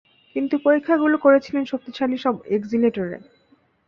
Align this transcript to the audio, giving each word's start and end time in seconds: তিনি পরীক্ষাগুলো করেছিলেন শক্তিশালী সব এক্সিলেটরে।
তিনি 0.35 0.57
পরীক্ষাগুলো 0.65 1.15
করেছিলেন 1.17 1.63
শক্তিশালী 1.65 2.17
সব 2.17 2.35
এক্সিলেটরে। 2.47 3.17